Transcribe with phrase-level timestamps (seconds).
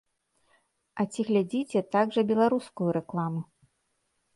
[1.03, 3.41] А ці глядзіце так жа беларускую рэкламу?